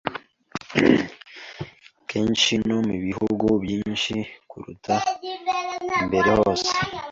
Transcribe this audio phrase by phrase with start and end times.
[2.09, 4.13] kenshi no mubihugu byinshi
[4.49, 4.95] kuruta
[6.07, 6.69] mbere hose